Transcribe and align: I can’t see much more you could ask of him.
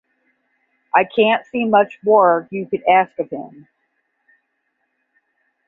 I 0.95 1.03
can’t 1.03 1.45
see 1.45 1.63
much 1.63 1.99
more 2.03 2.47
you 2.49 2.67
could 2.67 2.81
ask 2.89 3.19
of 3.19 3.29
him. 3.29 3.67